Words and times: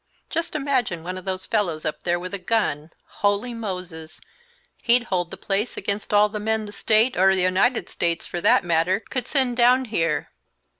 Just 0.31 0.55
imagine 0.55 1.03
one 1.03 1.15
of 1.15 1.25
those 1.25 1.45
fellows 1.45 1.85
up 1.85 2.01
there 2.01 2.19
with 2.19 2.33
a 2.33 2.39
gun! 2.39 2.89
Holy 3.21 3.53
Moses! 3.53 4.19
he'd 4.81 5.03
hold 5.13 5.29
the 5.29 5.37
place 5.37 5.77
against 5.77 6.11
all 6.11 6.27
the 6.27 6.39
men 6.39 6.65
the 6.65 6.71
State, 6.71 7.15
or 7.15 7.35
the 7.35 7.43
United 7.43 7.87
States, 7.87 8.25
for 8.25 8.41
that 8.41 8.63
matter, 8.63 8.99
could 9.01 9.27
send 9.27 9.57
down 9.57 9.85
here!" 9.85 10.31